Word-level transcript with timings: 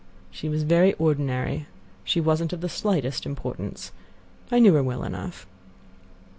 "She 0.31 0.49
was 0.49 0.63
very 0.63 0.95
ordinary. 0.95 1.67
She 2.03 2.19
wasn't 2.19 2.53
of 2.53 2.61
the 2.61 2.69
slightest 2.69 3.23
importance. 3.23 3.91
I 4.51 4.57
knew 4.57 4.73
her 4.73 4.81
well 4.81 5.03
enough." 5.03 5.45